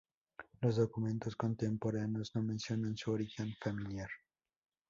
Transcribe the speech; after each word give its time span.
Los 0.61 0.77
documentos 0.77 1.35
contemporáneos 1.35 2.31
no 2.33 2.41
mencionan 2.41 2.97
su 2.97 3.11
origen 3.11 3.53
familiar. 3.61 4.09